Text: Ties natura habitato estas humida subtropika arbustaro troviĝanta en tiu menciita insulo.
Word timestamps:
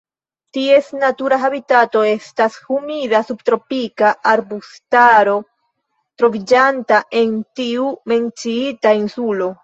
Ties 0.55 0.85
natura 1.01 1.37
habitato 1.47 1.99
estas 2.11 2.55
humida 2.75 3.19
subtropika 3.27 4.13
arbustaro 4.31 5.35
troviĝanta 6.21 7.03
en 7.21 7.35
tiu 7.61 7.91
menciita 8.13 8.95
insulo. 9.01 9.51